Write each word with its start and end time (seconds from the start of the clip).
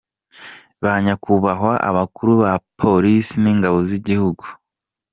Ba 0.83 0.93
Nyakubahwa 1.03 1.73
Abakuru 1.89 2.31
ba 2.43 2.53
Police 2.79 3.31
n’Ingabo 3.43 3.77
z’Igihugu, 3.89 4.45